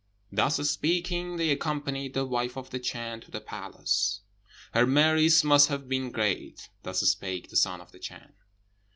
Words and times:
Thus 0.31 0.67
speaking, 0.67 1.37
they 1.37 1.51
accompanied 1.51 2.15
the 2.15 2.25
wife 2.25 2.57
of 2.57 2.71
the 2.71 2.79
Chan 2.79 3.21
to 3.21 3.29
the 3.29 3.39
palace." 3.39 4.21
"Her 4.73 4.87
merits 4.87 5.43
must 5.43 5.67
have 5.67 5.87
been 5.87 6.09
great." 6.09 6.69
Thus 6.81 7.01
spake 7.01 7.49
the 7.49 7.55
Son 7.55 7.79
of 7.79 7.91
the 7.91 7.99
Chan. 7.99 8.33